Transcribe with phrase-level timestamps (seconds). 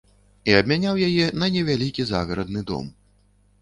[0.51, 2.95] Я абмяняў яе на невялікі загарадны дом.